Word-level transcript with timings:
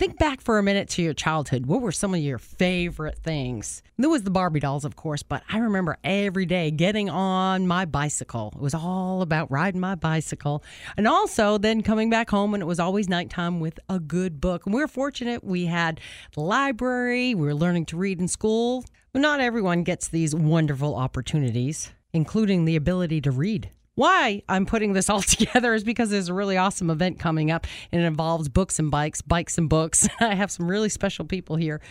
Think 0.00 0.16
back 0.16 0.40
for 0.40 0.58
a 0.58 0.62
minute 0.62 0.88
to 0.92 1.02
your 1.02 1.12
childhood. 1.12 1.66
What 1.66 1.82
were 1.82 1.92
some 1.92 2.14
of 2.14 2.20
your 2.20 2.38
favorite 2.38 3.18
things? 3.18 3.82
There 3.98 4.08
was 4.08 4.22
the 4.22 4.30
Barbie 4.30 4.58
dolls, 4.58 4.86
of 4.86 4.96
course, 4.96 5.22
but 5.22 5.42
I 5.46 5.58
remember 5.58 5.98
every 6.02 6.46
day 6.46 6.70
getting 6.70 7.10
on 7.10 7.66
my 7.66 7.84
bicycle. 7.84 8.50
It 8.56 8.62
was 8.62 8.72
all 8.72 9.20
about 9.20 9.50
riding 9.50 9.78
my 9.78 9.96
bicycle. 9.96 10.64
And 10.96 11.06
also 11.06 11.58
then 11.58 11.82
coming 11.82 12.08
back 12.08 12.30
home 12.30 12.54
and 12.54 12.62
it 12.62 12.66
was 12.66 12.80
always 12.80 13.10
nighttime 13.10 13.60
with 13.60 13.78
a 13.90 14.00
good 14.00 14.40
book. 14.40 14.64
And 14.64 14.74
we 14.74 14.82
are 14.82 14.88
fortunate 14.88 15.44
we 15.44 15.66
had 15.66 16.00
the 16.32 16.40
library, 16.40 17.34
we 17.34 17.44
were 17.44 17.54
learning 17.54 17.84
to 17.84 17.98
read 17.98 18.20
in 18.20 18.28
school. 18.28 18.86
But 19.12 19.20
not 19.20 19.40
everyone 19.40 19.82
gets 19.82 20.08
these 20.08 20.34
wonderful 20.34 20.96
opportunities, 20.96 21.92
including 22.14 22.64
the 22.64 22.76
ability 22.76 23.20
to 23.20 23.30
read. 23.30 23.68
Why 24.00 24.42
I'm 24.48 24.64
putting 24.64 24.94
this 24.94 25.10
all 25.10 25.20
together 25.20 25.74
is 25.74 25.84
because 25.84 26.08
there's 26.08 26.30
a 26.30 26.32
really 26.32 26.56
awesome 26.56 26.88
event 26.88 27.18
coming 27.18 27.50
up 27.50 27.66
and 27.92 28.00
it 28.00 28.06
involves 28.06 28.48
books 28.48 28.78
and 28.78 28.90
bikes, 28.90 29.20
bikes 29.20 29.58
and 29.58 29.68
books. 29.68 30.08
I 30.20 30.34
have 30.36 30.50
some 30.50 30.70
really 30.70 30.88
special 30.88 31.26
people 31.26 31.56
here 31.56 31.82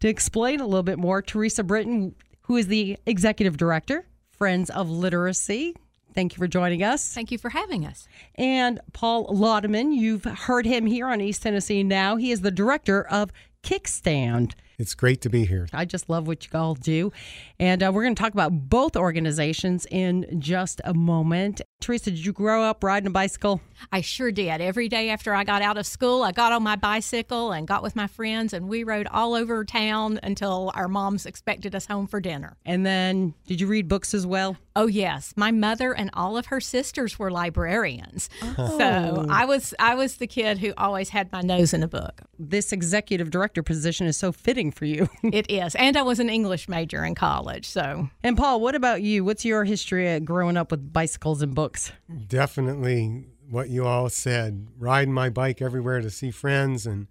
to 0.00 0.08
explain 0.08 0.60
a 0.60 0.66
little 0.66 0.82
bit 0.82 0.98
more. 0.98 1.20
Teresa 1.20 1.62
Britton, 1.62 2.14
who 2.44 2.56
is 2.56 2.68
the 2.68 2.96
executive 3.04 3.58
director, 3.58 4.06
Friends 4.30 4.70
of 4.70 4.88
Literacy. 4.88 5.76
Thank 6.14 6.32
you 6.32 6.38
for 6.38 6.48
joining 6.48 6.82
us. 6.82 7.12
Thank 7.12 7.30
you 7.30 7.36
for 7.36 7.50
having 7.50 7.84
us. 7.84 8.08
And 8.36 8.80
Paul 8.94 9.26
Laudeman, 9.26 9.94
you've 9.94 10.24
heard 10.24 10.64
him 10.64 10.86
here 10.86 11.06
on 11.06 11.20
East 11.20 11.42
Tennessee 11.42 11.82
Now. 11.82 12.16
He 12.16 12.30
is 12.30 12.40
the 12.40 12.50
director 12.50 13.06
of 13.06 13.30
Kickstand. 13.62 14.54
It's 14.78 14.94
great 14.94 15.20
to 15.22 15.28
be 15.28 15.44
here. 15.44 15.66
I 15.72 15.84
just 15.84 16.08
love 16.08 16.28
what 16.28 16.44
you 16.44 16.56
all 16.56 16.74
do. 16.74 17.10
And 17.58 17.82
uh, 17.82 17.90
we're 17.92 18.04
going 18.04 18.14
to 18.14 18.22
talk 18.22 18.32
about 18.32 18.68
both 18.68 18.96
organizations 18.96 19.88
in 19.90 20.40
just 20.40 20.80
a 20.84 20.94
moment. 20.94 21.60
Teresa, 21.80 22.12
did 22.12 22.24
you 22.24 22.32
grow 22.32 22.62
up 22.62 22.84
riding 22.84 23.08
a 23.08 23.10
bicycle? 23.10 23.60
I 23.90 24.02
sure 24.02 24.30
did. 24.30 24.60
Every 24.60 24.88
day 24.88 25.10
after 25.10 25.34
I 25.34 25.42
got 25.42 25.62
out 25.62 25.78
of 25.78 25.86
school, 25.86 26.22
I 26.22 26.30
got 26.30 26.52
on 26.52 26.62
my 26.62 26.76
bicycle 26.76 27.50
and 27.50 27.66
got 27.66 27.82
with 27.82 27.96
my 27.96 28.06
friends, 28.06 28.52
and 28.52 28.68
we 28.68 28.84
rode 28.84 29.08
all 29.08 29.34
over 29.34 29.64
town 29.64 30.20
until 30.22 30.70
our 30.76 30.86
moms 30.86 31.26
expected 31.26 31.74
us 31.74 31.86
home 31.86 32.06
for 32.06 32.20
dinner. 32.20 32.56
And 32.64 32.86
then, 32.86 33.34
did 33.46 33.60
you 33.60 33.66
read 33.66 33.88
books 33.88 34.14
as 34.14 34.26
well? 34.26 34.56
Oh 34.78 34.86
yes, 34.86 35.34
my 35.36 35.50
mother 35.50 35.92
and 35.92 36.08
all 36.14 36.36
of 36.36 36.46
her 36.46 36.60
sisters 36.60 37.18
were 37.18 37.32
librarians. 37.32 38.30
Oh. 38.56 38.78
So 38.78 39.26
I 39.28 39.44
was 39.44 39.74
I 39.80 39.96
was 39.96 40.18
the 40.18 40.28
kid 40.28 40.58
who 40.58 40.72
always 40.78 41.08
had 41.08 41.32
my 41.32 41.40
nose 41.40 41.74
in 41.74 41.82
a 41.82 41.88
book. 41.88 42.22
This 42.38 42.72
executive 42.72 43.28
director 43.32 43.64
position 43.64 44.06
is 44.06 44.16
so 44.16 44.30
fitting 44.30 44.70
for 44.70 44.84
you. 44.84 45.08
It 45.32 45.50
is, 45.50 45.74
and 45.74 45.96
I 45.96 46.02
was 46.02 46.20
an 46.20 46.30
English 46.30 46.68
major 46.68 47.04
in 47.04 47.16
college. 47.16 47.66
So 47.66 48.08
and 48.22 48.36
Paul, 48.36 48.60
what 48.60 48.76
about 48.76 49.02
you? 49.02 49.24
What's 49.24 49.44
your 49.44 49.64
history 49.64 50.14
of 50.14 50.24
growing 50.24 50.56
up 50.56 50.70
with 50.70 50.92
bicycles 50.92 51.42
and 51.42 51.56
books? 51.56 51.90
Definitely 52.28 53.26
what 53.50 53.70
you 53.70 53.84
all 53.84 54.08
said. 54.08 54.68
Riding 54.78 55.12
my 55.12 55.28
bike 55.28 55.60
everywhere 55.60 56.00
to 56.00 56.10
see 56.10 56.30
friends 56.30 56.86
and 56.86 57.08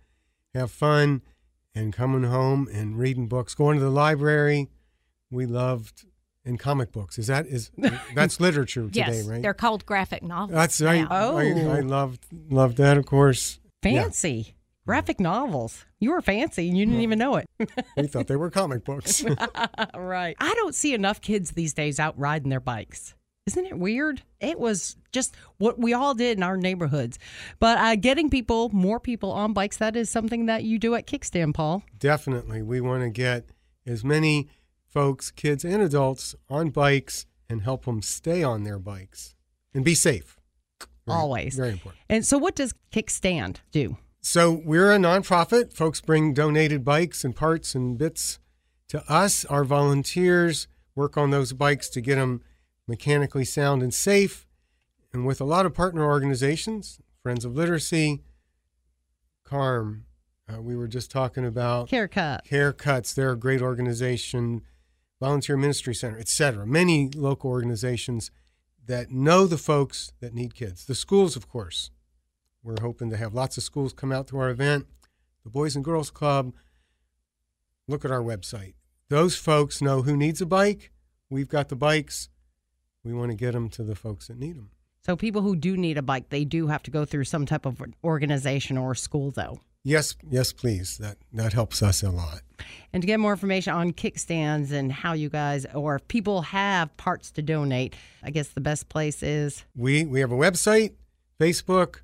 have 0.55 0.71
fun 0.71 1.21
and 1.75 1.91
coming 1.91 2.23
home 2.23 2.69
and 2.71 2.97
reading 2.97 3.27
books, 3.27 3.55
going 3.55 3.77
to 3.77 3.83
the 3.83 3.89
library. 3.89 4.69
We 5.29 5.45
loved 5.45 6.05
and 6.47 6.59
comic 6.59 6.91
books. 6.91 7.19
Is 7.19 7.27
that 7.27 7.45
is 7.45 7.71
that's 8.15 8.39
literature 8.39 8.85
today, 8.85 9.17
yes, 9.17 9.27
right? 9.27 9.41
they're 9.41 9.53
called 9.53 9.85
graphic 9.85 10.23
novels. 10.23 10.51
That's 10.51 10.81
right. 10.81 11.05
Oh. 11.09 11.37
I, 11.37 11.49
I 11.49 11.79
loved 11.81 12.25
loved 12.49 12.77
that, 12.77 12.97
of 12.97 13.05
course. 13.05 13.59
Yeah. 13.83 14.03
Fancy. 14.03 14.55
Graphic 14.85 15.19
novels. 15.19 15.85
You 15.99 16.11
were 16.11 16.21
fancy 16.21 16.69
and 16.69 16.77
you 16.77 16.85
didn't 16.85 17.01
even 17.01 17.19
know 17.19 17.35
it. 17.35 17.45
We 17.97 18.07
thought 18.07 18.27
they 18.27 18.37
were 18.37 18.49
comic 18.49 18.85
books. 18.85 19.21
right. 19.95 20.35
I 20.39 20.53
don't 20.55 20.73
see 20.73 20.93
enough 20.93 21.19
kids 21.19 21.51
these 21.51 21.73
days 21.73 21.99
out 21.99 22.17
riding 22.17 22.49
their 22.49 22.61
bikes. 22.61 23.13
Isn't 23.47 23.65
it 23.65 23.77
weird? 23.77 24.23
It 24.39 24.59
was 24.59 24.95
just 25.11 25.35
what 25.57 25.79
we 25.79 25.93
all 25.93 26.13
did 26.13 26.37
in 26.37 26.43
our 26.43 26.57
neighborhoods. 26.57 27.19
But 27.59 27.77
uh, 27.77 27.95
getting 27.95 28.29
people, 28.29 28.69
more 28.69 28.99
people 28.99 29.31
on 29.31 29.53
bikes, 29.53 29.77
that 29.77 29.95
is 29.95 30.09
something 30.09 30.45
that 30.45 30.63
you 30.63 30.79
do 30.79 30.95
at 30.95 31.05
Kickstand, 31.05 31.53
Paul. 31.53 31.83
Definitely. 31.97 32.61
We 32.61 32.81
want 32.81 33.03
to 33.03 33.09
get 33.09 33.49
as 33.85 34.03
many 34.03 34.49
folks, 34.97 35.29
kids 35.29 35.63
and 35.63 35.79
adults, 35.79 36.33
on 36.49 36.71
bikes 36.71 37.27
and 37.47 37.61
help 37.61 37.85
them 37.85 38.01
stay 38.01 38.41
on 38.41 38.63
their 38.63 38.79
bikes 38.79 39.35
and 39.71 39.85
be 39.85 39.93
safe. 39.93 40.39
Very- 41.05 41.19
Always. 41.19 41.55
Very 41.55 41.73
important. 41.73 42.01
And 42.09 42.25
so, 42.25 42.39
what 42.39 42.55
does 42.55 42.73
Kickstand 42.91 43.57
do? 43.71 43.97
So 44.21 44.51
we're 44.51 44.91
a 44.91 44.97
nonprofit. 44.97 45.71
Folks 45.71 46.01
bring 46.01 46.33
donated 46.33 46.83
bikes 46.83 47.23
and 47.23 47.35
parts 47.35 47.75
and 47.75 47.95
bits 47.95 48.39
to 48.89 49.03
us. 49.07 49.45
Our 49.45 49.63
volunteers 49.63 50.67
work 50.95 51.15
on 51.15 51.29
those 51.29 51.53
bikes 51.53 51.89
to 51.89 52.01
get 52.01 52.15
them 52.15 52.41
mechanically 52.87 53.45
sound 53.45 53.83
and 53.83 53.93
safe. 53.93 54.47
And 55.13 55.27
with 55.27 55.39
a 55.39 55.45
lot 55.45 55.67
of 55.67 55.75
partner 55.75 56.03
organizations, 56.03 56.99
Friends 57.21 57.45
of 57.45 57.55
Literacy, 57.55 58.23
KARM, 59.45 60.05
uh, 60.51 60.59
we 60.59 60.75
were 60.75 60.87
just 60.87 61.11
talking 61.11 61.45
about 61.45 61.91
Haircut. 61.91 62.45
Haircuts, 62.45 63.13
they're 63.13 63.31
a 63.33 63.37
great 63.37 63.61
organization, 63.61 64.63
Volunteer 65.19 65.57
Ministry 65.57 65.95
Center, 65.95 66.19
et 66.19 66.27
cetera. 66.27 66.65
Many 66.65 67.09
local 67.15 67.49
organizations 67.49 68.31
that 68.85 69.11
know 69.11 69.45
the 69.47 69.57
folks 69.57 70.11
that 70.19 70.33
need 70.33 70.55
kids. 70.55 70.85
The 70.85 70.95
schools, 70.95 71.35
of 71.35 71.49
course. 71.49 71.91
We're 72.63 72.81
hoping 72.81 73.09
to 73.09 73.17
have 73.17 73.33
lots 73.33 73.57
of 73.57 73.63
schools 73.63 73.93
come 73.93 74.11
out 74.11 74.27
to 74.27 74.37
our 74.37 74.49
event. 74.49 74.87
The 75.43 75.49
Boys 75.49 75.75
and 75.75 75.83
Girls 75.83 76.11
Club, 76.11 76.53
look 77.87 78.03
at 78.03 78.11
our 78.11 78.21
website. 78.21 78.73
Those 79.09 79.35
folks 79.35 79.81
know 79.81 80.01
who 80.01 80.17
needs 80.17 80.41
a 80.41 80.45
bike. 80.45 80.91
We've 81.29 81.47
got 81.47 81.69
the 81.69 81.75
bikes. 81.75 82.29
We 83.03 83.13
want 83.13 83.31
to 83.31 83.37
get 83.37 83.53
them 83.53 83.69
to 83.69 83.83
the 83.83 83.95
folks 83.95 84.27
that 84.27 84.37
need 84.37 84.57
them. 84.57 84.71
So, 85.05 85.15
people 85.15 85.41
who 85.41 85.55
do 85.55 85.77
need 85.77 85.97
a 85.97 86.01
bike, 86.01 86.29
they 86.29 86.43
do 86.43 86.67
have 86.67 86.83
to 86.83 86.91
go 86.91 87.05
through 87.05 87.23
some 87.23 87.45
type 87.45 87.65
of 87.65 87.81
organization 88.03 88.77
or 88.77 88.93
school, 88.93 89.31
though. 89.31 89.61
Yes, 89.87 90.17
yes, 90.29 90.51
please. 90.51 90.97
That 90.97 91.17
that 91.31 91.53
helps 91.53 91.81
us 91.81 92.03
a 92.03 92.09
lot. 92.09 92.41
And 92.91 93.01
to 93.01 93.07
get 93.07 93.21
more 93.21 93.31
information 93.31 93.71
on 93.71 93.93
kickstands 93.93 94.73
and 94.73 94.91
how 94.91 95.13
you 95.13 95.29
guys, 95.29 95.65
or 95.73 95.95
if 95.95 96.07
people 96.09 96.41
have 96.41 96.95
parts 96.97 97.31
to 97.31 97.41
donate, 97.41 97.95
I 98.21 98.31
guess 98.31 98.49
the 98.49 98.59
best 98.59 98.89
place 98.89 99.23
is 99.23 99.63
We 99.77 100.03
we 100.03 100.19
have 100.19 100.33
a 100.33 100.35
website, 100.35 100.95
Facebook. 101.39 102.01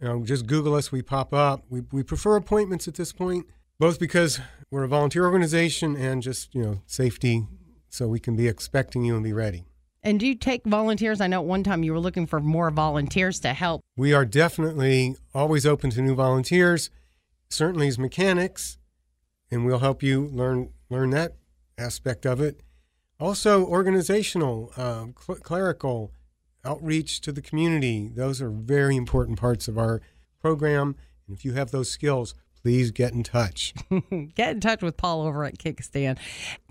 You 0.00 0.08
know, 0.08 0.24
just 0.24 0.46
Google 0.46 0.74
us. 0.74 0.90
We 0.90 1.02
pop 1.02 1.34
up. 1.34 1.62
We 1.68 1.82
we 1.92 2.02
prefer 2.02 2.36
appointments 2.36 2.88
at 2.88 2.94
this 2.94 3.12
point, 3.12 3.44
both 3.78 4.00
because 4.00 4.40
we're 4.70 4.84
a 4.84 4.88
volunteer 4.88 5.26
organization 5.26 5.94
and 5.94 6.22
just 6.22 6.54
you 6.54 6.62
know 6.62 6.80
safety, 6.86 7.46
so 7.90 8.08
we 8.08 8.18
can 8.18 8.34
be 8.34 8.48
expecting 8.48 9.04
you 9.04 9.14
and 9.14 9.22
be 9.22 9.34
ready. 9.34 9.66
And 10.02 10.18
do 10.18 10.26
you 10.26 10.36
take 10.36 10.64
volunteers? 10.64 11.20
I 11.20 11.26
know 11.26 11.40
at 11.40 11.46
one 11.46 11.64
time 11.64 11.82
you 11.82 11.92
were 11.92 12.00
looking 12.00 12.26
for 12.26 12.40
more 12.40 12.70
volunteers 12.70 13.40
to 13.40 13.52
help. 13.52 13.82
We 13.94 14.14
are 14.14 14.24
definitely 14.24 15.16
always 15.34 15.66
open 15.66 15.90
to 15.90 16.00
new 16.00 16.14
volunteers, 16.14 16.88
certainly 17.48 17.88
is 17.88 17.98
mechanics, 17.98 18.78
and 19.50 19.64
we'll 19.64 19.78
help 19.78 20.02
you 20.02 20.26
learn 20.26 20.70
learn 20.90 21.10
that 21.10 21.36
aspect 21.78 22.24
of 22.26 22.40
it. 22.40 22.62
Also, 23.18 23.64
organizational, 23.64 24.72
uh, 24.76 25.06
cl- 25.18 25.38
clerical, 25.40 26.12
outreach 26.64 27.20
to 27.22 27.32
the 27.32 27.42
community. 27.42 28.08
Those 28.08 28.42
are 28.42 28.50
very 28.50 28.96
important 28.96 29.38
parts 29.38 29.68
of 29.68 29.78
our 29.78 30.02
program. 30.40 30.96
And 31.26 31.36
if 31.36 31.44
you 31.44 31.54
have 31.54 31.70
those 31.70 31.90
skills, 31.90 32.34
please 32.66 32.90
get 32.90 33.12
in 33.12 33.22
touch. 33.22 33.72
Get 34.34 34.50
in 34.50 34.60
touch 34.60 34.82
with 34.82 34.96
Paul 34.96 35.22
over 35.22 35.44
at 35.44 35.56
Kickstand. 35.56 36.18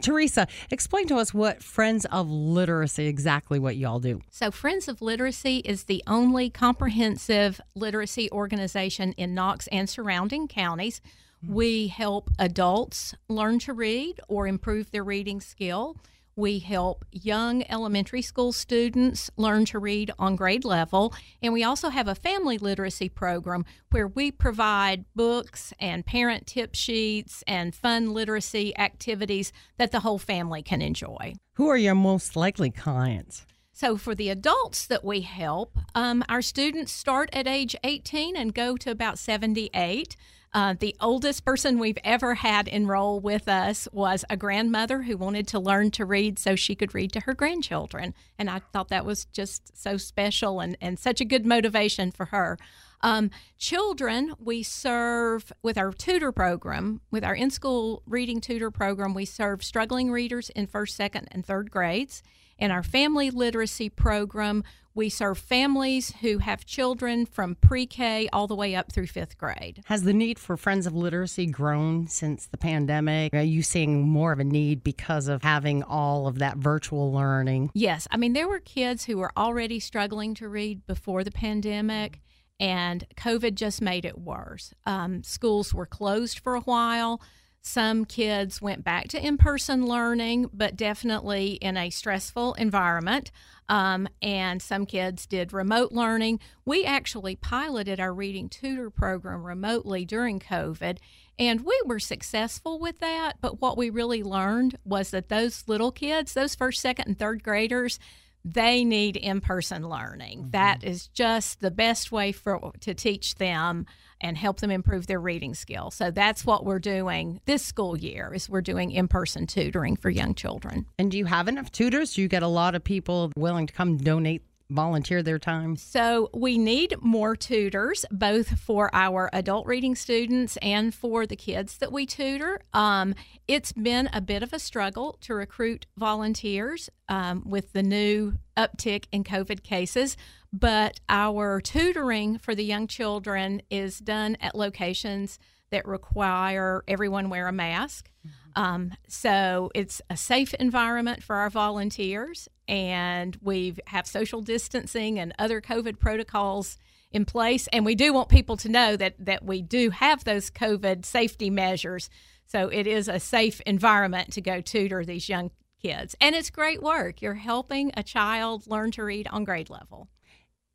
Teresa, 0.01 0.45
explain 0.69 1.07
to 1.07 1.15
us 1.15 1.33
what 1.33 1.63
Friends 1.63 2.03
of 2.07 2.29
Literacy 2.29 3.07
exactly 3.07 3.59
what 3.59 3.77
y'all 3.77 4.01
do. 4.01 4.19
So, 4.29 4.51
Friends 4.51 4.89
of 4.89 5.01
Literacy 5.01 5.59
is 5.59 5.85
the 5.85 6.03
only 6.05 6.49
comprehensive 6.49 7.61
literacy 7.75 8.29
organization 8.33 9.13
in 9.13 9.33
Knox 9.33 9.67
and 9.67 9.89
surrounding 9.89 10.49
counties. 10.49 10.99
Hmm. 11.45 11.53
We 11.53 11.87
help 11.87 12.29
adults 12.37 13.15
learn 13.29 13.59
to 13.59 13.71
read 13.71 14.19
or 14.27 14.47
improve 14.47 14.91
their 14.91 15.05
reading 15.05 15.39
skill. 15.39 15.95
We 16.37 16.59
help 16.59 17.05
young 17.13 17.63
elementary 17.69 18.21
school 18.21 18.51
students 18.51 19.31
learn 19.37 19.63
to 19.65 19.79
read 19.79 20.11
on 20.19 20.35
grade 20.35 20.65
level. 20.65 21.13
And 21.41 21.53
we 21.53 21.63
also 21.63 21.87
have 21.87 22.09
a 22.09 22.15
family 22.15 22.57
literacy 22.57 23.07
program 23.07 23.63
where 23.89 24.07
we 24.07 24.31
provide 24.31 25.05
books 25.15 25.73
and 25.79 26.05
parent 26.05 26.45
tip 26.45 26.75
sheets 26.75 27.41
and 27.47 27.73
fun 27.73 28.13
literacy 28.13 28.77
activities 28.77 29.53
that 29.77 29.93
the 29.93 30.01
whole 30.01 30.19
family 30.19 30.61
can 30.61 30.81
enjoy. 30.81 31.35
Who 31.53 31.69
are 31.69 31.77
your 31.77 31.95
most 31.95 32.35
likely 32.35 32.69
clients? 32.69 33.45
So, 33.71 33.95
for 33.95 34.13
the 34.13 34.29
adults 34.29 34.87
that 34.87 35.03
we 35.03 35.21
help, 35.21 35.77
um, 35.93 36.23
our 36.29 36.41
students 36.41 36.91
start 36.91 37.29
at 37.33 37.47
age 37.47 37.75
18 37.83 38.35
and 38.35 38.53
go 38.53 38.75
to 38.77 38.91
about 38.91 39.19
78. 39.19 40.15
Uh, 40.53 40.73
the 40.79 40.95
oldest 41.01 41.43
person 41.43 41.79
we've 41.79 41.97
ever 42.03 42.35
had 42.35 42.67
enroll 42.67 43.19
with 43.19 43.47
us 43.47 43.87
was 43.91 44.23
a 44.29 44.37
grandmother 44.37 45.03
who 45.03 45.17
wanted 45.17 45.47
to 45.47 45.59
learn 45.59 45.91
to 45.91 46.05
read 46.05 46.39
so 46.39 46.55
she 46.55 46.75
could 46.75 46.95
read 46.95 47.11
to 47.11 47.19
her 47.21 47.33
grandchildren. 47.33 48.13
And 48.39 48.49
I 48.49 48.59
thought 48.71 48.89
that 48.89 49.05
was 49.05 49.25
just 49.25 49.77
so 49.77 49.97
special 49.97 50.59
and, 50.61 50.77
and 50.79 50.97
such 50.97 51.19
a 51.19 51.25
good 51.25 51.45
motivation 51.45 52.11
for 52.11 52.27
her. 52.27 52.57
Um, 53.01 53.29
children, 53.57 54.33
we 54.39 54.63
serve 54.63 55.51
with 55.61 55.77
our 55.77 55.91
tutor 55.91 56.31
program, 56.31 57.01
with 57.11 57.23
our 57.23 57.35
in 57.35 57.51
school 57.51 58.01
reading 58.07 58.41
tutor 58.41 58.71
program, 58.71 59.13
we 59.13 59.25
serve 59.25 59.63
struggling 59.63 60.09
readers 60.09 60.49
in 60.51 60.67
first, 60.67 60.95
second, 60.95 61.27
and 61.31 61.45
third 61.45 61.69
grades. 61.69 62.23
In 62.57 62.71
our 62.71 62.83
family 62.83 63.29
literacy 63.29 63.89
program, 63.89 64.63
we 64.95 65.09
serve 65.09 65.37
families 65.37 66.13
who 66.21 66.37
have 66.39 66.65
children 66.65 67.25
from 67.25 67.55
pre 67.55 67.85
K 67.85 68.29
all 68.31 68.47
the 68.47 68.55
way 68.55 68.73
up 68.73 68.91
through 68.91 69.07
fifth 69.07 69.37
grade. 69.37 69.83
Has 69.85 70.03
the 70.03 70.13
need 70.13 70.39
for 70.39 70.55
Friends 70.55 70.87
of 70.87 70.95
Literacy 70.95 71.45
grown 71.45 72.07
since 72.07 72.47
the 72.47 72.57
pandemic? 72.57 73.33
Are 73.33 73.41
you 73.41 73.61
seeing 73.61 74.07
more 74.07 74.31
of 74.31 74.39
a 74.39 74.45
need 74.45 74.83
because 74.83 75.27
of 75.27 75.43
having 75.43 75.83
all 75.83 76.27
of 76.27 76.39
that 76.39 76.57
virtual 76.57 77.11
learning? 77.11 77.71
Yes. 77.73 78.07
I 78.09 78.17
mean, 78.17 78.33
there 78.33 78.47
were 78.47 78.59
kids 78.59 79.03
who 79.03 79.17
were 79.17 79.31
already 79.37 79.79
struggling 79.81 80.33
to 80.35 80.47
read 80.47 80.87
before 80.87 81.25
the 81.25 81.31
pandemic, 81.31 82.21
and 82.57 83.05
COVID 83.17 83.55
just 83.55 83.81
made 83.81 84.05
it 84.05 84.17
worse. 84.17 84.73
Um, 84.85 85.23
schools 85.23 85.73
were 85.73 85.85
closed 85.85 86.39
for 86.39 86.55
a 86.55 86.61
while. 86.61 87.21
Some 87.67 88.05
kids 88.05 88.61
went 88.61 88.83
back 88.83 89.07
to 89.07 89.19
in 89.19 89.39
person 89.39 89.87
learning, 89.87 90.51
but 90.53 90.77
definitely 90.77 91.53
in 91.53 91.77
a 91.77 91.89
stressful 91.89 92.53
environment. 92.53 93.31
Um, 93.67 94.07
and 94.21 94.61
some 94.61 94.85
kids 94.85 95.25
did 95.25 95.51
remote 95.51 95.91
learning. 95.91 96.41
We 96.63 96.85
actually 96.85 97.35
piloted 97.35 97.99
our 97.99 98.13
reading 98.13 98.49
tutor 98.49 98.91
program 98.91 99.43
remotely 99.43 100.05
during 100.05 100.39
COVID, 100.39 100.99
and 101.39 101.65
we 101.65 101.81
were 101.87 101.99
successful 101.99 102.77
with 102.77 102.99
that. 102.99 103.41
But 103.41 103.59
what 103.59 103.79
we 103.79 103.89
really 103.89 104.21
learned 104.21 104.77
was 104.85 105.09
that 105.09 105.29
those 105.29 105.63
little 105.65 105.91
kids, 105.91 106.35
those 106.35 106.53
first, 106.53 106.79
second, 106.79 107.07
and 107.07 107.17
third 107.17 107.41
graders, 107.41 107.97
they 108.45 108.85
need 108.85 109.17
in-person 109.17 109.89
learning. 109.89 110.39
Mm-hmm. 110.41 110.51
That 110.51 110.83
is 110.83 111.07
just 111.07 111.61
the 111.61 111.71
best 111.71 112.11
way 112.11 112.31
for 112.31 112.71
to 112.81 112.93
teach 112.93 113.35
them 113.35 113.87
and 114.21 114.37
help 114.37 114.59
them 114.59 114.71
improve 114.71 115.07
their 115.07 115.19
reading 115.19 115.55
skills. 115.55 115.95
So 115.95 116.11
that's 116.11 116.45
what 116.45 116.63
we're 116.63 116.79
doing 116.79 117.41
this 117.45 117.65
school 117.65 117.97
year 117.97 118.33
is 118.33 118.47
we're 118.47 118.61
doing 118.61 118.91
in-person 118.91 119.47
tutoring 119.47 119.95
for 119.95 120.09
young 120.09 120.35
children. 120.35 120.85
And 120.99 121.11
do 121.11 121.17
you 121.17 121.25
have 121.25 121.47
enough 121.47 121.71
tutors? 121.71 122.13
Do 122.13 122.21
you 122.21 122.27
get 122.27 122.43
a 122.43 122.47
lot 122.47 122.75
of 122.75 122.83
people 122.83 123.31
willing 123.35 123.67
to 123.67 123.73
come 123.73 123.97
donate 123.97 124.43
volunteer 124.69 125.21
their 125.21 125.39
time? 125.39 125.75
So 125.75 126.29
we 126.33 126.57
need 126.57 126.95
more 127.01 127.35
tutors, 127.35 128.05
both 128.11 128.59
for 128.59 128.89
our 128.93 129.29
adult 129.33 129.67
reading 129.67 129.95
students 129.95 130.57
and 130.57 130.93
for 130.93 131.25
the 131.25 131.35
kids 131.35 131.77
that 131.77 131.91
we 131.91 132.05
tutor. 132.05 132.61
Um, 132.73 133.15
it's 133.47 133.71
been 133.71 134.09
a 134.11 134.21
bit 134.21 134.43
of 134.43 134.53
a 134.53 134.59
struggle 134.59 135.17
to 135.21 135.33
recruit 135.33 135.85
volunteers 135.97 136.89
um, 137.09 137.43
with 137.45 137.73
the 137.73 137.83
new 137.83 138.35
uptick 138.57 139.05
in 139.11 139.23
COVID 139.23 139.63
cases, 139.63 140.17
but 140.51 140.99
our 141.09 141.61
tutoring 141.61 142.37
for 142.37 142.55
the 142.55 142.63
young 142.63 142.87
children 142.87 143.61
is 143.69 143.99
done 143.99 144.37
at 144.39 144.55
locations 144.55 145.37
that 145.71 145.87
require 145.87 146.83
everyone 146.87 147.29
wear 147.29 147.47
a 147.47 147.51
mask. 147.51 148.09
Um, 148.55 148.93
so 149.07 149.69
it's 149.75 150.01
a 150.09 150.15
safe 150.15 150.53
environment 150.55 151.23
for 151.23 151.35
our 151.35 151.49
volunteers, 151.49 152.47
and 152.67 153.37
we 153.41 153.75
have 153.87 154.07
social 154.07 154.41
distancing 154.41 155.19
and 155.19 155.33
other 155.37 155.61
COVID 155.61 155.99
protocols 155.99 156.77
in 157.11 157.25
place. 157.25 157.67
And 157.67 157.85
we 157.85 157.95
do 157.95 158.13
want 158.13 158.29
people 158.29 158.57
to 158.57 158.69
know 158.69 158.95
that 158.95 159.15
that 159.19 159.43
we 159.43 159.61
do 159.61 159.89
have 159.89 160.23
those 160.23 160.49
COVID 160.49 161.05
safety 161.05 161.49
measures. 161.49 162.09
So 162.45 162.69
it 162.69 162.87
is 162.87 163.07
a 163.07 163.19
safe 163.19 163.59
environment 163.61 164.31
to 164.33 164.41
go 164.41 164.61
tutor 164.61 165.03
these 165.03 165.27
young 165.27 165.51
kids, 165.81 166.15
and 166.21 166.33
it's 166.35 166.49
great 166.49 166.81
work. 166.81 167.21
You're 167.21 167.33
helping 167.33 167.91
a 167.97 168.03
child 168.03 168.67
learn 168.67 168.91
to 168.91 169.03
read 169.03 169.27
on 169.27 169.43
grade 169.43 169.69
level. 169.69 170.07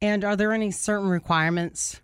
And 0.02 0.24
are 0.24 0.36
there 0.36 0.52
any 0.52 0.70
certain 0.70 1.08
requirements 1.08 2.00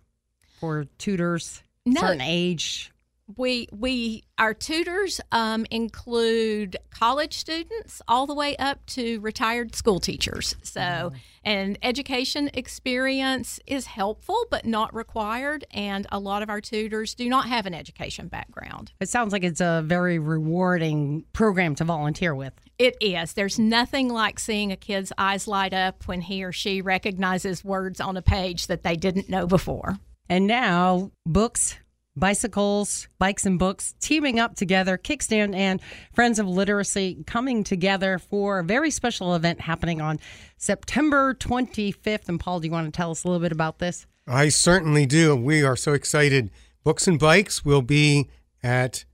for 0.59 0.85
tutors? 0.97 1.61
No. 1.85 2.01
Certain 2.01 2.21
age? 2.21 2.91
We 3.35 3.67
we 3.71 4.23
our 4.37 4.53
tutors 4.53 5.19
um, 5.31 5.65
include 5.69 6.77
college 6.91 7.33
students 7.33 8.01
all 8.07 8.25
the 8.25 8.33
way 8.33 8.55
up 8.57 8.85
to 8.85 9.19
retired 9.19 9.75
school 9.75 9.99
teachers. 9.99 10.55
So, 10.63 10.79
mm-hmm. 10.79 11.15
and 11.43 11.77
education 11.81 12.49
experience 12.53 13.59
is 13.67 13.87
helpful 13.87 14.45
but 14.49 14.65
not 14.65 14.93
required. 14.93 15.65
And 15.71 16.07
a 16.11 16.19
lot 16.19 16.41
of 16.41 16.49
our 16.49 16.61
tutors 16.61 17.15
do 17.15 17.27
not 17.27 17.47
have 17.47 17.65
an 17.65 17.73
education 17.73 18.27
background. 18.27 18.93
It 19.01 19.09
sounds 19.09 19.33
like 19.33 19.43
it's 19.43 19.61
a 19.61 19.83
very 19.85 20.19
rewarding 20.19 21.25
program 21.33 21.75
to 21.75 21.83
volunteer 21.83 22.33
with. 22.33 22.53
It 22.79 22.95
is. 23.01 23.33
There's 23.33 23.57
nothing 23.57 24.07
like 24.07 24.39
seeing 24.39 24.71
a 24.71 24.77
kid's 24.77 25.11
eyes 25.17 25.47
light 25.47 25.73
up 25.73 26.07
when 26.07 26.21
he 26.21 26.43
or 26.43 26.51
she 26.51 26.81
recognizes 26.81 27.63
words 27.63 27.99
on 27.99 28.15
a 28.15 28.21
page 28.21 28.67
that 28.67 28.83
they 28.83 28.95
didn't 28.95 29.29
know 29.29 29.47
before. 29.47 29.97
And 30.29 30.45
now, 30.45 31.11
books 31.25 31.77
bicycles, 32.19 33.07
bikes, 33.19 33.45
and 33.45 33.59
books 33.59 33.93
teaming 33.99 34.39
up 34.39 34.55
together, 34.55 34.97
Kickstand 34.97 35.55
and 35.55 35.79
Friends 36.13 36.39
of 36.39 36.47
Literacy 36.47 37.23
coming 37.25 37.63
together 37.63 38.19
for 38.19 38.59
a 38.59 38.63
very 38.63 38.91
special 38.91 39.35
event 39.35 39.61
happening 39.61 40.01
on 40.01 40.19
September 40.57 41.33
25th. 41.33 42.27
And 42.27 42.39
Paul, 42.39 42.59
do 42.59 42.67
you 42.67 42.71
want 42.71 42.91
to 42.91 42.95
tell 42.95 43.11
us 43.11 43.23
a 43.23 43.27
little 43.27 43.41
bit 43.41 43.51
about 43.51 43.79
this? 43.79 44.07
I 44.27 44.49
certainly 44.49 45.05
do. 45.05 45.35
We 45.35 45.63
are 45.63 45.75
so 45.75 45.93
excited. 45.93 46.51
Books 46.83 47.07
and 47.07 47.19
Bikes 47.19 47.63
will 47.63 47.81
be 47.81 48.29
at 48.63 49.05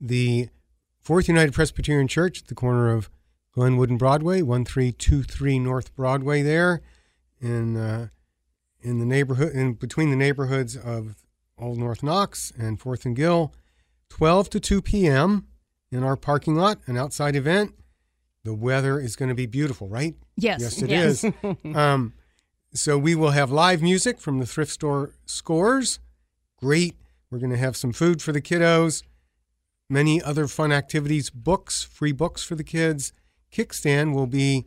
the 0.00 0.48
Fourth 0.98 1.28
United 1.28 1.52
Presbyterian 1.54 2.08
Church 2.08 2.42
at 2.42 2.48
the 2.48 2.54
corner 2.54 2.92
of 2.92 3.10
Glenwood 3.52 3.90
and 3.90 3.98
Broadway, 3.98 4.42
1323 4.42 5.58
North 5.58 5.94
Broadway, 5.96 6.42
there 6.42 6.82
in, 7.40 7.76
uh, 7.76 8.08
in 8.80 8.98
the 8.98 9.06
neighborhood, 9.06 9.52
in 9.52 9.74
between 9.74 10.10
the 10.10 10.16
neighborhoods 10.16 10.76
of 10.76 11.16
Old 11.60 11.78
North 11.78 12.02
Knox 12.02 12.52
and 12.58 12.80
4th 12.80 13.04
and 13.04 13.14
Gill, 13.14 13.52
12 14.08 14.50
to 14.50 14.60
2 14.60 14.82
p.m. 14.82 15.46
in 15.92 16.02
our 16.02 16.16
parking 16.16 16.56
lot, 16.56 16.78
an 16.86 16.96
outside 16.96 17.36
event. 17.36 17.74
The 18.44 18.54
weather 18.54 18.98
is 18.98 19.16
going 19.16 19.28
to 19.28 19.34
be 19.34 19.46
beautiful, 19.46 19.88
right? 19.88 20.14
Yes. 20.36 20.60
Yes, 20.60 20.82
it 20.82 20.90
yes. 20.90 21.24
is. 21.24 21.34
um, 21.76 22.14
so 22.72 22.96
we 22.96 23.14
will 23.14 23.30
have 23.30 23.50
live 23.50 23.82
music 23.82 24.20
from 24.20 24.38
the 24.38 24.46
thrift 24.46 24.72
store 24.72 25.14
scores. 25.26 25.98
Great. 26.56 26.96
We're 27.30 27.38
going 27.38 27.50
to 27.50 27.58
have 27.58 27.76
some 27.76 27.92
food 27.92 28.22
for 28.22 28.32
the 28.32 28.40
kiddos, 28.40 29.02
many 29.88 30.22
other 30.22 30.48
fun 30.48 30.72
activities, 30.72 31.30
books, 31.30 31.82
free 31.82 32.12
books 32.12 32.42
for 32.42 32.54
the 32.54 32.64
kids. 32.64 33.12
Kickstand 33.52 34.14
will 34.14 34.26
be 34.26 34.66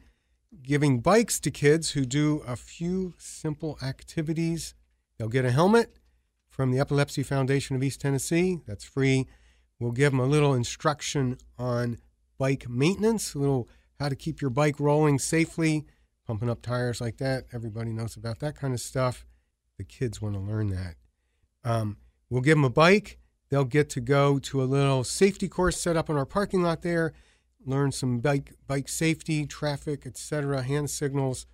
giving 0.61 0.99
bikes 0.99 1.39
to 1.41 1.51
kids 1.51 1.91
who 1.91 2.05
do 2.05 2.43
a 2.47 2.55
few 2.55 3.13
simple 3.17 3.77
activities. 3.81 4.75
They'll 5.17 5.29
get 5.29 5.45
a 5.45 5.51
helmet 5.51 5.97
from 6.53 6.69
the 6.69 6.79
Epilepsy 6.79 7.23
Foundation 7.23 7.75
of 7.75 7.81
East 7.81 7.99
Tennessee. 7.99 8.61
That's 8.67 8.83
free. 8.83 9.25
We'll 9.79 9.91
give 9.91 10.11
them 10.11 10.19
a 10.19 10.27
little 10.27 10.53
instruction 10.53 11.39
on 11.57 11.97
bike 12.37 12.69
maintenance, 12.69 13.33
a 13.33 13.39
little 13.39 13.67
how 13.99 14.09
to 14.09 14.15
keep 14.15 14.39
your 14.39 14.51
bike 14.51 14.79
rolling 14.79 15.17
safely, 15.17 15.87
pumping 16.27 16.51
up 16.51 16.61
tires 16.61 17.01
like 17.01 17.17
that. 17.17 17.45
Everybody 17.53 17.91
knows 17.91 18.15
about 18.15 18.37
that 18.41 18.55
kind 18.55 18.71
of 18.71 18.79
stuff. 18.79 19.25
The 19.79 19.83
kids 19.83 20.21
want 20.21 20.35
to 20.35 20.41
learn 20.41 20.69
that. 20.69 20.93
Um, 21.63 21.97
we'll 22.29 22.41
give 22.41 22.57
them 22.57 22.65
a 22.65 22.69
bike. 22.69 23.17
They'll 23.49 23.65
get 23.65 23.89
to 23.91 23.99
go 23.99 24.37
to 24.37 24.61
a 24.61 24.65
little 24.65 25.03
safety 25.03 25.47
course 25.47 25.79
set 25.79 25.97
up 25.97 26.07
in 26.07 26.17
our 26.17 26.25
parking 26.25 26.61
lot 26.61 26.83
there, 26.83 27.13
learn 27.65 27.91
some 27.91 28.19
bike 28.19 28.53
bike 28.67 28.87
safety, 28.87 29.47
traffic, 29.47 30.05
etc., 30.05 30.61
hand 30.61 30.91
signals, 30.91 31.47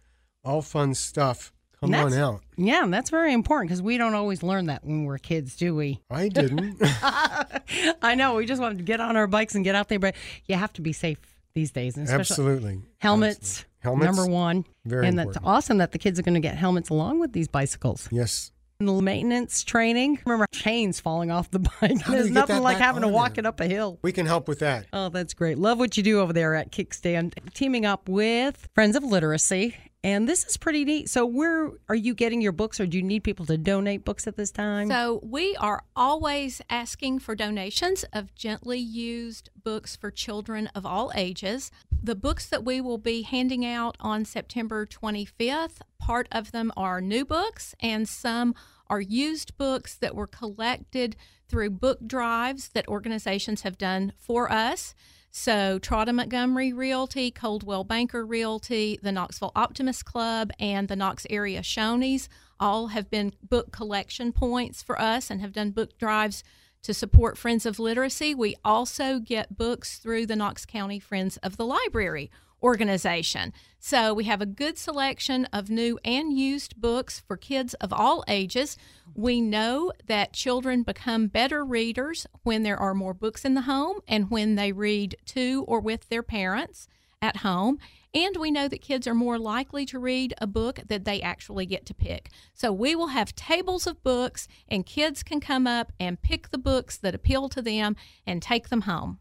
all 0.43 0.61
fun 0.61 0.93
stuff. 0.93 1.53
Come 1.81 1.95
on 1.95 2.13
out. 2.13 2.41
Yeah, 2.57 2.85
that's 2.87 3.09
very 3.09 3.33
important 3.33 3.69
because 3.69 3.81
we 3.81 3.97
don't 3.97 4.13
always 4.13 4.43
learn 4.43 4.65
that 4.65 4.83
when 4.83 5.05
we're 5.05 5.17
kids, 5.17 5.55
do 5.55 5.73
we? 5.73 6.01
I 6.09 6.27
didn't. 6.27 6.77
I 8.01 8.15
know. 8.15 8.35
We 8.35 8.45
just 8.45 8.61
wanted 8.61 8.79
to 8.79 8.83
get 8.83 8.99
on 8.99 9.15
our 9.15 9.27
bikes 9.27 9.55
and 9.55 9.63
get 9.63 9.75
out 9.75 9.87
there, 9.87 9.99
but 9.99 10.15
you 10.45 10.55
have 10.55 10.73
to 10.73 10.81
be 10.81 10.91
safe 10.91 11.19
these 11.53 11.71
days. 11.71 11.97
Absolutely. 11.97 12.81
Helmets, 12.99 13.65
Helmets. 13.79 14.05
Number 14.05 14.31
one. 14.31 14.65
Very 14.85 15.07
and 15.07 15.17
important. 15.17 15.35
that's 15.35 15.45
awesome 15.45 15.77
that 15.77 15.91
the 15.91 15.97
kids 15.97 16.19
are 16.19 16.23
going 16.23 16.33
to 16.33 16.39
get 16.41 16.55
helmets 16.55 16.89
along 16.89 17.19
with 17.19 17.31
these 17.33 17.47
bicycles. 17.47 18.09
Yes. 18.11 18.51
And 18.79 18.87
the 18.87 19.01
maintenance 19.01 19.63
training. 19.63 20.19
Remember 20.25 20.45
chains 20.53 20.99
falling 20.99 21.31
off 21.31 21.51
the 21.51 21.59
bike. 21.81 22.05
There's 22.05 22.29
nothing 22.29 22.61
like 22.61 22.77
having 22.77 23.01
to 23.01 23.07
walk 23.07 23.35
there? 23.35 23.41
it 23.41 23.45
up 23.45 23.59
a 23.59 23.67
hill. 23.67 23.99
We 24.01 24.11
can 24.11 24.25
help 24.25 24.47
with 24.47 24.59
that. 24.59 24.85
Oh, 24.93 25.09
that's 25.09 25.33
great. 25.33 25.57
Love 25.57 25.79
what 25.79 25.97
you 25.97 26.03
do 26.03 26.19
over 26.19 26.33
there 26.33 26.55
at 26.55 26.71
Kickstand, 26.71 27.33
teaming 27.53 27.85
up 27.85 28.07
with 28.07 28.67
Friends 28.73 28.95
of 28.95 29.03
Literacy. 29.03 29.75
And 30.03 30.29
this 30.29 30.45
is 30.45 30.55
pretty 30.55 30.85
neat. 30.85 31.09
So, 31.09 31.25
where 31.25 31.71
are 31.89 31.95
you 31.95 32.13
getting 32.13 32.39
your 32.39 32.53
books, 32.53 32.79
or 32.79 32.85
do 32.85 32.97
you 32.97 33.03
need 33.03 33.23
people 33.23 33.45
to 33.47 33.57
donate 33.57 34.05
books 34.05 34.27
at 34.27 34.37
this 34.37 34.49
time? 34.49 34.87
So 34.87 35.19
we 35.21 35.57
are 35.57 35.83
always 35.93 36.61
asking 36.69 37.19
for 37.19 37.35
donations 37.35 38.05
of 38.13 38.33
gently 38.33 38.79
used 38.79 39.49
books 39.61 39.97
for 39.97 40.09
children 40.09 40.67
of 40.73 40.85
all 40.85 41.11
ages. 41.15 41.69
The 42.01 42.15
books 42.15 42.47
that 42.47 42.63
we 42.63 42.79
will 42.79 42.97
be 42.97 43.23
handing 43.23 43.65
out 43.65 43.97
on 43.99 44.23
September 44.23 44.85
25th, 44.85 45.81
part 45.99 46.29
of 46.31 46.53
them 46.53 46.71
are 46.77 47.01
new 47.01 47.25
books 47.25 47.75
and 47.81 48.07
some 48.07 48.55
are 48.87 49.01
used 49.01 49.57
books 49.57 49.95
that 49.95 50.15
were 50.15 50.27
collected 50.27 51.17
through 51.49 51.71
book 51.71 51.99
drives 52.07 52.69
that 52.69 52.87
organizations 52.87 53.61
have 53.61 53.77
done 53.77 54.13
for 54.17 54.49
us. 54.51 54.95
So, 55.31 55.77
Trotta 55.79 56.13
Montgomery 56.13 56.73
Realty, 56.73 57.29
Coldwell 57.29 57.83
Banker 57.83 58.25
Realty, 58.25 58.99
the 59.01 59.11
Knoxville 59.11 59.51
Optimist 59.55 60.03
Club, 60.03 60.51
and 60.59 60.87
the 60.87 60.95
Knox 60.95 61.27
Area 61.29 61.61
Shoney's 61.61 62.29
all 62.59 62.87
have 62.87 63.09
been 63.09 63.33
book 63.47 63.71
collection 63.71 64.31
points 64.31 64.81
for 64.81 64.99
us 64.99 65.29
and 65.29 65.39
have 65.41 65.53
done 65.53 65.71
book 65.71 65.97
drives 65.97 66.43
to 66.81 66.93
support 66.93 67.37
Friends 67.37 67.65
of 67.65 67.77
Literacy. 67.77 68.33
We 68.33 68.55
also 68.65 69.19
get 69.19 69.57
books 69.57 69.99
through 69.99 70.25
the 70.25 70.35
Knox 70.35 70.65
County 70.65 70.99
Friends 70.99 71.37
of 71.37 71.57
the 71.57 71.65
Library 71.65 72.31
organization. 72.61 73.53
So 73.79 74.13
we 74.13 74.25
have 74.25 74.41
a 74.41 74.45
good 74.45 74.77
selection 74.77 75.45
of 75.53 75.69
new 75.69 75.99
and 76.03 76.37
used 76.37 76.79
books 76.79 77.21
for 77.25 77.37
kids 77.37 77.73
of 77.75 77.93
all 77.93 78.23
ages. 78.27 78.77
We 79.15 79.41
know 79.41 79.91
that 80.07 80.33
children 80.33 80.83
become 80.83 81.27
better 81.27 81.63
readers 81.63 82.27
when 82.43 82.63
there 82.63 82.77
are 82.77 82.93
more 82.93 83.13
books 83.13 83.45
in 83.45 83.53
the 83.53 83.61
home 83.61 83.99
and 84.07 84.29
when 84.29 84.55
they 84.55 84.71
read 84.71 85.15
to 85.27 85.63
or 85.67 85.79
with 85.79 86.09
their 86.09 86.23
parents 86.23 86.87
at 87.21 87.37
home. 87.37 87.79
And 88.13 88.37
we 88.37 88.49
know 88.49 88.67
that 88.67 88.81
kids 88.81 89.05
are 89.07 89.13
more 89.13 89.37
likely 89.37 89.85
to 89.87 89.99
read 89.99 90.33
a 90.39 90.47
book 90.47 90.79
that 90.87 91.05
they 91.05 91.21
actually 91.21 91.65
get 91.67 91.85
to 91.85 91.93
pick. 91.93 92.31
So 92.53 92.71
we 92.71 92.95
will 92.95 93.07
have 93.07 93.35
tables 93.35 93.85
of 93.85 94.01
books, 94.03 94.47
and 94.67 94.85
kids 94.85 95.21
can 95.21 95.39
come 95.39 95.67
up 95.67 95.91
and 95.99 96.21
pick 96.21 96.49
the 96.49 96.57
books 96.57 96.97
that 96.97 97.13
appeal 97.13 97.49
to 97.49 97.61
them 97.61 97.95
and 98.25 98.41
take 98.41 98.69
them 98.69 98.81
home. 98.81 99.19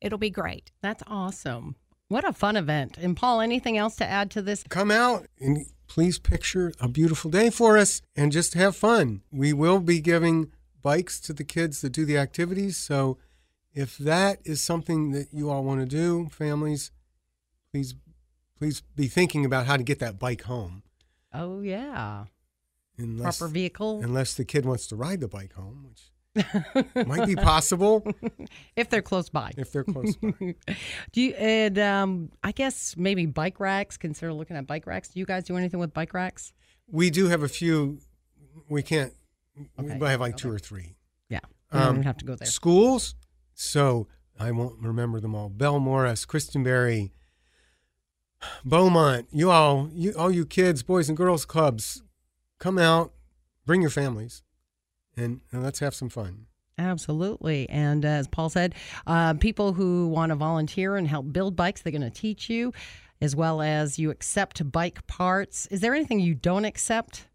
It'll 0.00 0.18
be 0.18 0.30
great. 0.30 0.72
That's 0.80 1.02
awesome. 1.06 1.76
What 2.10 2.28
a 2.28 2.32
fun 2.32 2.56
event. 2.56 2.98
And 2.98 3.16
Paul, 3.16 3.40
anything 3.40 3.78
else 3.78 3.94
to 3.96 4.04
add 4.04 4.32
to 4.32 4.42
this? 4.42 4.64
Come 4.68 4.90
out 4.90 5.28
and 5.38 5.64
please 5.86 6.18
picture 6.18 6.72
a 6.80 6.88
beautiful 6.88 7.30
day 7.30 7.50
for 7.50 7.78
us 7.78 8.02
and 8.16 8.32
just 8.32 8.54
have 8.54 8.74
fun. 8.74 9.22
We 9.30 9.52
will 9.52 9.78
be 9.78 10.00
giving 10.00 10.50
bikes 10.82 11.20
to 11.20 11.32
the 11.32 11.44
kids 11.44 11.82
that 11.82 11.90
do 11.90 12.04
the 12.04 12.18
activities. 12.18 12.76
So 12.76 13.18
if 13.72 13.96
that 13.98 14.40
is 14.44 14.60
something 14.60 15.12
that 15.12 15.28
you 15.32 15.50
all 15.50 15.62
want 15.62 15.82
to 15.82 15.86
do, 15.86 16.28
families, 16.32 16.90
please 17.70 17.94
please 18.58 18.82
be 18.96 19.06
thinking 19.06 19.44
about 19.44 19.66
how 19.66 19.76
to 19.76 19.84
get 19.84 20.00
that 20.00 20.18
bike 20.18 20.42
home. 20.42 20.82
Oh, 21.32 21.60
yeah. 21.60 22.24
Unless, 22.98 23.38
Proper 23.38 23.52
vehicle. 23.52 24.00
Unless 24.02 24.34
the 24.34 24.44
kid 24.44 24.66
wants 24.66 24.88
to 24.88 24.96
ride 24.96 25.20
the 25.20 25.28
bike 25.28 25.52
home, 25.52 25.86
which 25.88 26.10
might 27.06 27.26
be 27.26 27.34
possible 27.36 28.06
if 28.76 28.88
they're 28.88 29.02
close 29.02 29.28
by. 29.28 29.50
if 29.56 29.72
they're 29.72 29.84
close 29.84 30.14
by. 30.16 30.30
Do 31.12 31.20
you, 31.20 31.32
and 31.34 31.78
um, 31.78 32.30
I 32.42 32.52
guess 32.52 32.94
maybe 32.96 33.26
bike 33.26 33.58
racks, 33.58 33.96
consider 33.96 34.32
looking 34.32 34.56
at 34.56 34.66
bike 34.66 34.86
racks. 34.86 35.08
Do 35.08 35.18
you 35.18 35.26
guys 35.26 35.44
do 35.44 35.56
anything 35.56 35.80
with 35.80 35.92
bike 35.92 36.14
racks? 36.14 36.52
We 36.90 37.10
do 37.10 37.28
have 37.28 37.42
a 37.42 37.48
few. 37.48 37.98
We 38.68 38.82
can't. 38.82 39.12
Okay. 39.78 39.96
We 39.98 40.06
have 40.06 40.20
like 40.20 40.36
two 40.36 40.50
or 40.50 40.58
three. 40.58 40.94
Yeah. 41.28 41.40
You 41.72 41.80
don't 41.80 41.88
Um, 41.98 42.02
have 42.02 42.16
to 42.18 42.24
go 42.24 42.36
there. 42.36 42.46
Schools. 42.46 43.14
So 43.54 44.06
I 44.38 44.52
won't 44.52 44.80
remember 44.80 45.20
them 45.20 45.34
all. 45.34 45.48
Belle 45.50 45.80
Morris, 45.80 46.24
Christenberry, 46.24 47.12
Beaumont. 48.64 49.26
You 49.32 49.50
all, 49.50 49.88
you 49.92 50.12
all 50.16 50.30
you 50.30 50.46
kids, 50.46 50.82
boys 50.82 51.08
and 51.08 51.16
girls 51.16 51.44
clubs, 51.44 52.02
come 52.58 52.78
out, 52.78 53.12
bring 53.66 53.80
your 53.82 53.90
families, 53.90 54.42
and, 55.20 55.40
and 55.52 55.62
let's 55.62 55.78
have 55.80 55.94
some 55.94 56.08
fun. 56.08 56.46
Absolutely. 56.78 57.68
And 57.68 58.04
as 58.04 58.26
Paul 58.26 58.48
said, 58.48 58.74
uh, 59.06 59.34
people 59.34 59.74
who 59.74 60.08
want 60.08 60.30
to 60.30 60.36
volunteer 60.36 60.96
and 60.96 61.06
help 61.06 61.32
build 61.32 61.54
bikes, 61.54 61.82
they're 61.82 61.90
going 61.90 62.00
to 62.02 62.10
teach 62.10 62.48
you, 62.48 62.72
as 63.20 63.36
well 63.36 63.60
as 63.60 63.98
you 63.98 64.10
accept 64.10 64.70
bike 64.72 65.06
parts. 65.06 65.66
Is 65.66 65.80
there 65.80 65.94
anything 65.94 66.20
you 66.20 66.34
don't 66.34 66.64
accept 66.64 67.26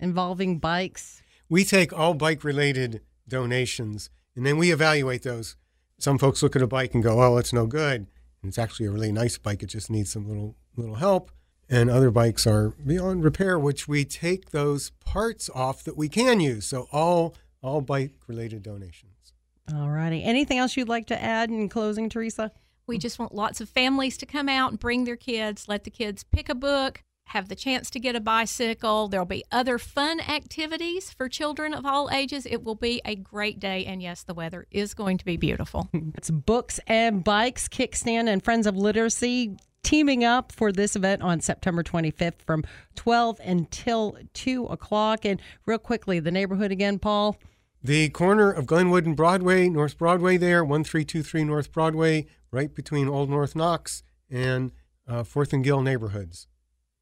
involving 0.00 0.58
bikes? 0.58 1.22
We 1.50 1.64
take 1.64 1.92
all 1.92 2.14
bike 2.14 2.44
related 2.44 3.02
donations 3.28 4.10
and 4.36 4.44
then 4.44 4.56
we 4.56 4.72
evaluate 4.72 5.22
those. 5.22 5.56
Some 5.98 6.18
folks 6.18 6.42
look 6.42 6.56
at 6.56 6.62
a 6.62 6.66
bike 6.66 6.94
and 6.94 7.02
go, 7.02 7.22
"Oh, 7.22 7.36
it's 7.36 7.52
no 7.52 7.66
good." 7.66 8.06
And 8.42 8.48
it's 8.48 8.58
actually 8.58 8.86
a 8.86 8.90
really 8.90 9.12
nice 9.12 9.38
bike. 9.38 9.62
It 9.62 9.66
just 9.66 9.90
needs 9.90 10.10
some 10.10 10.26
little 10.26 10.56
little 10.76 10.96
help. 10.96 11.30
And 11.74 11.90
other 11.90 12.12
bikes 12.12 12.46
are 12.46 12.68
beyond 12.86 13.24
repair, 13.24 13.58
which 13.58 13.88
we 13.88 14.04
take 14.04 14.52
those 14.52 14.92
parts 15.04 15.50
off 15.52 15.82
that 15.82 15.96
we 15.96 16.08
can 16.08 16.38
use. 16.38 16.66
So 16.66 16.86
all 16.92 17.34
all 17.64 17.80
bike 17.80 18.12
related 18.28 18.62
donations. 18.62 19.32
All 19.74 19.90
righty. 19.90 20.22
Anything 20.22 20.58
else 20.58 20.76
you'd 20.76 20.88
like 20.88 21.08
to 21.08 21.20
add 21.20 21.50
in 21.50 21.68
closing, 21.68 22.08
Teresa? 22.08 22.52
We 22.86 22.96
just 22.96 23.18
want 23.18 23.34
lots 23.34 23.60
of 23.60 23.68
families 23.68 24.16
to 24.18 24.26
come 24.26 24.48
out 24.48 24.70
and 24.70 24.78
bring 24.78 25.02
their 25.02 25.16
kids, 25.16 25.66
let 25.66 25.82
the 25.82 25.90
kids 25.90 26.22
pick 26.22 26.48
a 26.48 26.54
book, 26.54 27.02
have 27.28 27.48
the 27.48 27.56
chance 27.56 27.90
to 27.90 27.98
get 27.98 28.14
a 28.14 28.20
bicycle. 28.20 29.08
There'll 29.08 29.26
be 29.26 29.42
other 29.50 29.76
fun 29.76 30.20
activities 30.20 31.10
for 31.10 31.28
children 31.28 31.74
of 31.74 31.84
all 31.84 32.08
ages. 32.12 32.46
It 32.46 32.62
will 32.62 32.76
be 32.76 33.00
a 33.04 33.16
great 33.16 33.58
day. 33.58 33.84
And 33.84 34.00
yes, 34.00 34.22
the 34.22 34.34
weather 34.34 34.68
is 34.70 34.94
going 34.94 35.18
to 35.18 35.24
be 35.24 35.36
beautiful. 35.36 35.88
It's 36.14 36.30
Books 36.30 36.78
and 36.86 37.24
Bikes, 37.24 37.66
Kickstand, 37.66 38.28
and 38.28 38.44
Friends 38.44 38.68
of 38.68 38.76
Literacy 38.76 39.56
teaming 39.84 40.24
up 40.24 40.50
for 40.50 40.72
this 40.72 40.96
event 40.96 41.22
on 41.22 41.40
September 41.40 41.82
25th 41.82 42.42
from 42.44 42.64
12 42.96 43.40
until 43.44 44.16
2 44.32 44.66
o'clock. 44.66 45.24
And 45.24 45.40
real 45.66 45.78
quickly, 45.78 46.18
the 46.18 46.32
neighborhood 46.32 46.72
again, 46.72 46.98
Paul. 46.98 47.36
The 47.82 48.08
corner 48.08 48.50
of 48.50 48.66
Glenwood 48.66 49.04
and 49.04 49.14
Broadway, 49.14 49.68
North 49.68 49.98
Broadway, 49.98 50.38
there, 50.38 50.64
1323 50.64 51.44
North 51.44 51.70
Broadway, 51.70 52.26
right 52.50 52.74
between 52.74 53.08
Old 53.08 53.28
North 53.28 53.54
Knox 53.54 54.02
and 54.30 54.72
uh, 55.06 55.22
Fourth 55.22 55.52
and 55.52 55.62
Gill 55.62 55.82
neighborhoods. 55.82 56.48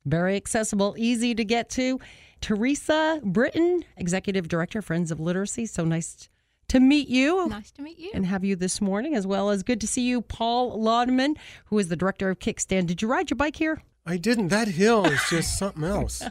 Very 0.05 0.35
accessible, 0.35 0.97
easy 0.99 1.35
to 1.35 1.45
get 1.45 1.71
to. 1.71 2.01
Teresa 2.41 3.21
Britton, 3.23 3.85
Executive 3.97 4.49
Director, 4.49 4.83
Friends 4.83 5.13
of 5.13 5.21
Literacy. 5.21 5.67
So 5.67 5.85
nice 5.85 6.29
to 6.73 6.81
meet 6.81 7.09
you. 7.09 7.49
nice 7.49 7.71
to 7.71 7.83
meet 7.83 7.99
you. 7.99 8.11
And 8.15 8.25
have 8.25 8.45
you 8.45 8.57
this 8.57 8.81
morning, 8.81 9.15
as 9.15 9.27
well 9.27 9.51
as 9.51 9.63
good 9.63 9.79
to 9.83 9.87
see 9.87 10.09
you, 10.09 10.23
Paul 10.23 10.79
Laudeman, 10.81 11.37
who 11.67 11.79
is 11.79 11.89
the 11.89 11.97
director 11.97 12.31
of 12.31 12.39
Kickstand. 12.39 12.87
Did 12.87 13.03
you 13.03 13.09
ride 13.09 13.29
your 13.29 13.37
bike 13.37 13.57
here? 13.57 13.83
I 14.07 14.17
didn't. 14.17 14.49
That 14.49 14.69
hill 14.69 15.05
is 15.05 15.21
just 15.29 15.59
something 15.59 15.85
else. 15.85 16.23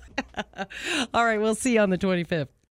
All 1.13 1.25
right, 1.25 1.39
we'll 1.39 1.53
see 1.53 1.75
you 1.75 1.79
on 1.79 1.91
the 1.91 1.97
25th. 1.97 2.47